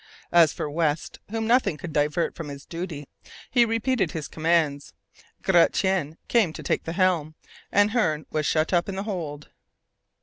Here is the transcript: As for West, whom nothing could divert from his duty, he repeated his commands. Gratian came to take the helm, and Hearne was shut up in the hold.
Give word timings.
As 0.31 0.51
for 0.51 0.67
West, 0.67 1.19
whom 1.29 1.45
nothing 1.45 1.77
could 1.77 1.93
divert 1.93 2.33
from 2.33 2.47
his 2.47 2.65
duty, 2.65 3.07
he 3.51 3.65
repeated 3.65 4.13
his 4.13 4.27
commands. 4.27 4.93
Gratian 5.43 6.17
came 6.27 6.53
to 6.53 6.63
take 6.63 6.85
the 6.85 6.93
helm, 6.93 7.35
and 7.71 7.91
Hearne 7.91 8.25
was 8.31 8.47
shut 8.47 8.73
up 8.73 8.89
in 8.89 8.95
the 8.95 9.03
hold. 9.03 9.49